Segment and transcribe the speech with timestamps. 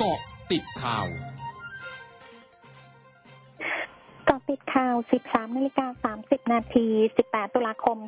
[0.00, 0.20] เกาะ
[0.50, 6.86] ติดข่าวาะติดข่าว 13นาฬิกา30 นาที
[7.22, 7.98] 18 ตุลาคม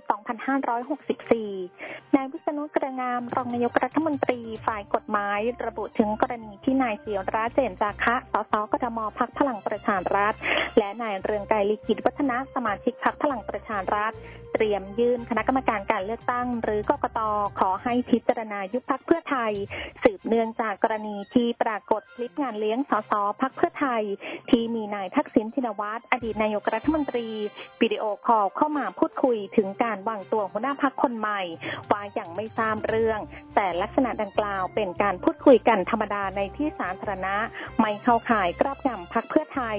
[0.82, 10.34] 2564 นายวิษณุกระงาม รองนายกรัฐมนตรีฝ่ายกฎหมาย ระบุถึงกรณีที่นายเสียวราเจนจาคะ สสกทมพักพลังประชารัฐ
[10.78, 14.12] และนายเรืองไกรลิกิตวัฒนะสมาชิกพักพลังประชารัฐ
[14.54, 17.20] เตรียมยื่นคณะกรรมการการเลือกตั้ง หรือกกต
[17.60, 19.52] ขอให้พิจารณายุบพักเพื่อไทย
[20.02, 24.02] สืบเนื่องจากกรณีที่ปรากฏคลิปงานเลี้ยงสสพักเพื่อไทย
[24.50, 27.26] ที่มีนายทักษิณชินวัตรอดีตนายกรัฐมนตรี
[27.80, 31.40] วิดีโอคอลเข้ามาพูดคุยถึงการวางตัวหัวหน้าพักคนใหม่
[31.90, 33.20] ว่าอย่างไม่ทราบเรื่อง
[33.54, 37.34] แต่ลักษณะดังกล่าวเป็นการพูดคุยกันธรรมดาในที่สาธารณะ
[37.80, 39.78] ไม่เข้าข่ายกราบงำพักเพื่อไทย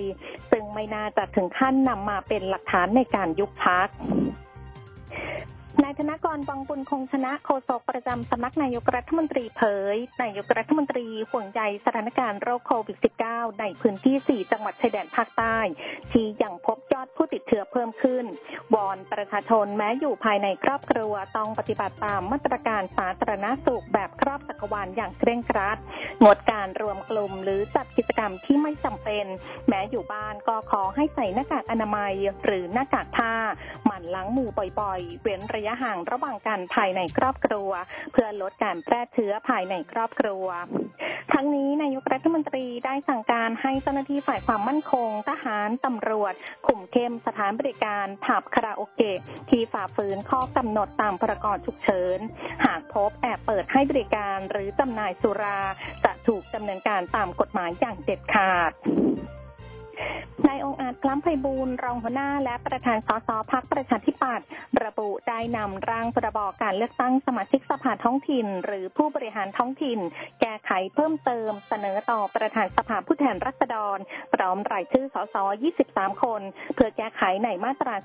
[0.51, 9.61] ซึ่งไม่น่าจะถึงขั้นนำมาเป็นหลักฐานในการยุบพักายธนกรวังบุญคงชนะโฆษกประจำสำนักนายกรัฐมนตรีเผ
[9.93, 12.97] ย นายกรัฐมนตรีห่วงใยสถานการณ์โรคโควิด
[13.29, 15.57] -19 ในพื้นที่ 4 จังหวัดชายแดนภาคใต้
[16.11, 18.25] ที่ยังพบยอดผู้ติดเชื้อเพิ่มขึ้น
[18.73, 25.77] วอนประชาชนแม้อยู่ภายในครอบครัวต้องปฏิบัติตามมาตรการสาธารณสุขแบบครอบจักรวาลอย่างเคร่งครัด
[26.23, 29.25] งดการรวมกลุ่มหรือจัดกิจกรรมที่ไม่จำเป็น
[29.67, 32.13] แม้อยู่บ้านก็ขอให้ใส่หน้ากากอนามัย
[32.45, 33.33] หรือหน้ากากผ้า
[33.85, 34.49] หมั่นล้างมือ
[34.79, 37.69] บ่อยๆ เว้นระยะห่างระหว่างกันภายในครอบครัว
[38.11, 40.45] เพื่อลดการแพร่เชื้อภายในครอบครัว
[41.33, 46.33] ทั้งนี้นายกรัฐมนตรีได้สั่งการให้เจ้าหน้าที่ฝ่ายความมั่นคง ทหารตำรวจ
[46.67, 52.19] คุมเข้มสถานบริการผับคาราโอเกะที่ฝ่าฝืนข้อกำหนดตามพรกฉุกเฉิน
[52.65, 55.59] หากพบแอบเปิดให้บริการหรือจำหน่ายสุรา
[56.03, 58.71] จะ ถูกดำเนินการตามกฎหมายอย่างเด็ดขาด
[60.47, 64.47] นายองอาจคล้ำไพบูลย์รองหัวหน้าและประธานสสพักประชาธิปัตย์
[64.83, 69.99] ระบุได้นำร่างพรบการเลือกตั้งสมาชิกสภาท้องถิ่น หรือผู้บริหารท้องถิ่น
[70.41, 73.97] แก้ไขเพิ่มเติม เสนอต่อประธานสภาผู้แทนราษฎร
[74.33, 75.35] พร้อมรายชื่อสส
[75.79, 76.41] 23 คน
[76.75, 77.95] เพื่อแก้ไขในมาตรา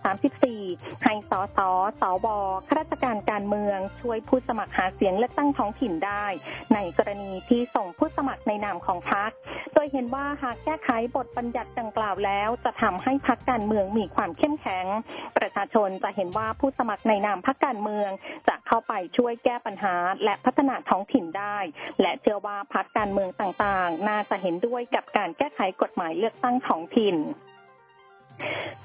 [0.46, 1.58] 34 ให้สส
[2.00, 2.26] สว
[2.68, 6.26] ข้าราชการการเมือง ช่วยผู้สมัครหาเสียงเลือกตั้งท้องถิ่นได้
[6.74, 9.30] ในกรณีที่ส่งผู้สมัครในนามของพรรค
[9.74, 14.86] โดยเห็นว่าหากแก้ไขบทบัญญัติดังกล่าวแล้วจะทำให้พรรคการเมืองมีความเข้มแข็ง
[15.38, 18.10] ประชาชนจะเห็นว่าผู้สมัครในนามพรรคการเมือง
[18.48, 19.94] จะเข้าไปช่วยแก้ปัญหา
[20.24, 21.58] และพัฒนาท้องถิ่นได้
[22.00, 27.16] และเชื่อว่าพรรคการเมืองต่างๆ น่าจะเห็นด้วยกับการแก้ไขกฎหมายเลือกตั้งท้องถิ่น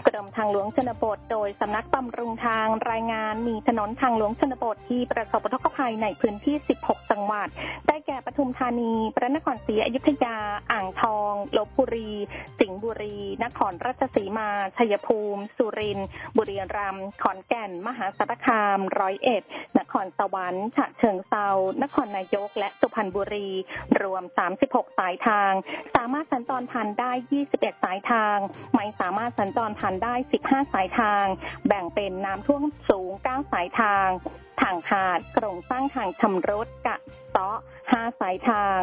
[0.07, 7.47] กรมทางหลวงชนบท โดยสำนักบำรุงทางรายงานมีถนนทางหลวงชนบทที่ประสบอุทกภัยในพื้นที่ 16 จังหวัด
[7.87, 10.37] ได้แก่ปทุมธานี พระนครศรีอยุธยา
[10.71, 12.11] อ่างทองลบบุรี
[12.59, 16.07] สิงห์บุรี นครราชสีมา ชัยภูมิ สุรินทร์
[16.37, 19.43] บุรีรัมย์ ขอนแก่น มหาสารคาม ร้อยเอ็ด
[19.79, 21.47] นครสวรรค์ ฉะเชิงเซา
[21.83, 23.49] นครนายก และสุพรรณบุรี
[24.01, 24.23] รวม
[24.61, 25.51] 36 สายทาง
[25.95, 27.11] สามารถสัญจรผ่านได้
[27.47, 28.37] 21 สายทาง
[28.75, 30.13] ไม่สามารถสัญจรผ่านได้
[30.45, 31.25] 15 สายทาง
[31.67, 34.09] แบ่งเป็นน้ำท่วมสูง 9 สายทาง
[34.61, 36.67] ทางขาด โครงสร้างทางชำรุด
[37.31, 37.57] เตาะ
[37.89, 38.79] 5สายทาง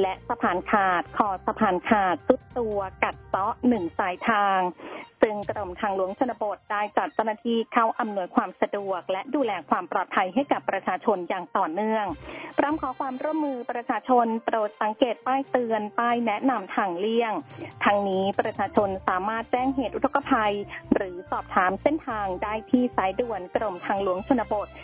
[0.00, 4.60] และสะพานขาดคอสะพานขาดสุดตัวกัดเตาะหนึ่งสายทาง
[5.22, 12.06] ซึ่งกรมทางหลวงชนบทได้จัดเจ้าหน้าที่เข้าอำนวยความสะดวก และดูแลความปลอดภัยให้กับประชาชนอย่างต่อเนื่อง
[12.58, 17.32] พร้อมขอความร่วมมือประชาชนโปรดสังเกตป้ายเตือนป้ายแนะนำทางเลี่ยง
[17.84, 20.54] ทางนี้ประชาชนสามารถแจ้งเหตุอุทกภัย
[20.94, 24.78] หรือสอบถามเส้นทางได้ที่สายด่วนกรมทางหลวงชนบท 1146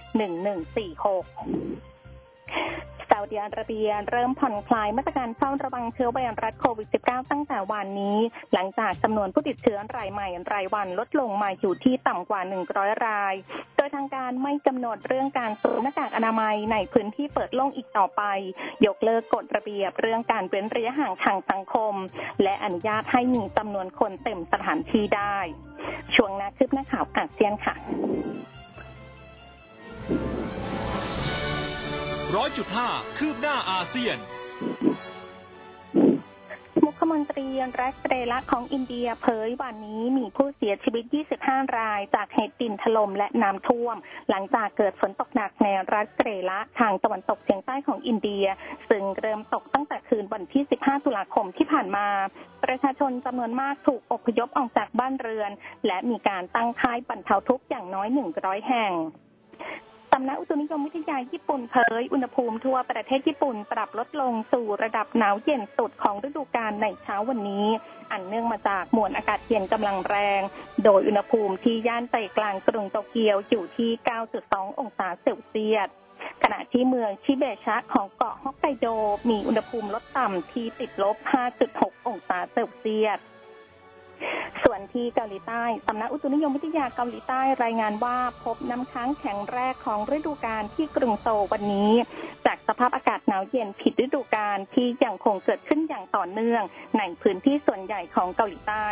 [3.20, 8.18] าอุดิอาระเบีย เริ่มผ่อนคลายมาตรการเฝ้าระวังเชื้อไวรัสโควิด -19 ตั้งแต่วันนี้
[8.54, 12.40] หลังจากจำนวนผู้ติดเชื้อรายใหม่รายวันลดลงมาอยู่ที่ต่ำกว่า
[12.72, 13.34] 100 ราย
[13.76, 18.22] โดยทางการไม่กำหนดเรื่องการสวมหน้ากากอนามัยในพื้นที่เปิดโล่งอีกต่อไป
[18.86, 21.94] ยกเลิกกฎระเบียบเรื่องการเว้นระยะห่างทางสังคม
[22.42, 25.38] และอนุญาตให้มีจำนวนคนเต็มสถานที่ได้
[26.14, 27.74] ช่วงนาคืบหน้าข่าวอาเซียนค่ะ
[32.36, 34.18] ร้อยจุดห้าคืบหน้าอาเซียน
[36.84, 37.46] มุขมนตรี
[37.80, 41.04] รัฐเรละของอินเดียเผยวันนี้มีผู้เสียชีวิต
[41.40, 43.96] 25 รายจากเหตุดินถล่มและน้ำท่วม
[44.30, 48.46] หลังจากเกิดฝนตกหนักในรัฐเรละทางตะวันตกเฉียงใต้ของอินเดีย
[48.88, 52.06] ซึ่งเริ่มตกตั้งแต่คืนวันที่ 15 ตุลาคมที่ผ่านมา
[52.64, 55.50] ประชาชนจำนวนมากถูกอพยพออกจากบ้านเรือน
[55.86, 58.08] และมีการตั้งค่ายบรรเทาทุกข์อย่างน้อย
[58.38, 58.94] 100 แห่ง
[60.12, 67.66] สำนักอุตุนิยมวิทยาญี่ปุ่นเผย อุณหภูมิทั่วประเทศญี่ปุ่นปรับลดลงสู่ระดับหนาวเย็นสุดของฤดูกาลในเช้าวันนี้
[68.12, 70.42] อันเนื่องมาจากมวลอากาศเย็นกำลังแรง
[70.84, 73.90] โดยอุณหภูมิที่ย่านใจกลางกรุงโตเกียวอยู่ที่
[74.36, 75.88] 9.2 องศาเซลเซียส
[76.42, 78.86] ขณะที่เมืองชิเบชะของเกาะฮอกไกโด
[79.30, 81.16] มีอุณหภูมิลดต่ำที่ติดลบ
[81.62, 83.18] 5.6 องศาเซลเซียส
[84.64, 91.92] ส่วนที่เกาหลีใต้สำนักอุตุนิยมวิทยาเกาหลีใต้รายงานว่าพบน้ำค้างแข็งแรกของฤดูกาลที่กรุงโซลวันนี้
[92.46, 96.62] จากสภาพอากาศหนาวเย็นผิดฤดูกาลที่ยังคงเกิดขึ้นอย่างต่อเนื่อง
[96.98, 98.86] ในพื้นที่ส่วนใหญ่ของเกาหลีใต้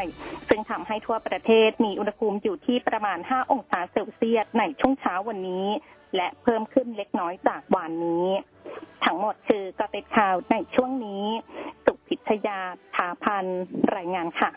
[0.48, 5.66] ซึ่งทำให้ทั่วประเทศมีอุณหภูมิอยู่ที่ประมาณ 5 องศาเซลเซียสในช่วงเช้าวันนี้
[6.16, 8.26] และเพิ่มขึ้นเล็กน้อยจากวันนี้
[9.04, 11.26] ทั้งหมดคือกระติดข่าวในช่วงนี้
[11.84, 12.60] สุพิชยา
[12.94, 13.44] ถาพัน
[13.96, 14.50] รายงานค่ะ